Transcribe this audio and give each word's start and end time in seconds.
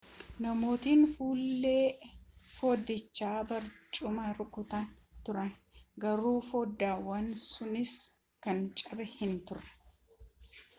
namootni 0.43 1.09
fuullee 1.17 2.07
foddichaa 2.53 3.43
barcumaan 3.51 4.33
rukutaa 4.39 4.81
turani 5.29 5.85
garuu 6.07 6.35
foddaawwan 6.49 7.31
sunniin 7.47 7.95
kan 8.47 8.59
caban 8.83 9.15
hin 9.21 9.41
turre 9.47 10.61